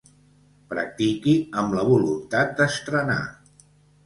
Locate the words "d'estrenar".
2.63-3.21